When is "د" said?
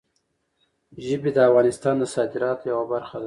1.33-1.37, 1.99-2.03